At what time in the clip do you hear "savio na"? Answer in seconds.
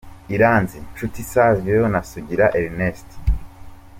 1.31-2.01